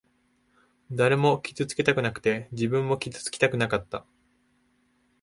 [0.91, 4.03] 誰も傷つけたくなくて、自分も傷つきたくなかった。